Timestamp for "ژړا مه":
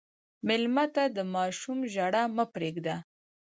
1.93-2.45